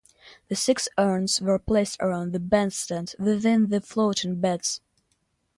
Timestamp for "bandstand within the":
2.39-3.81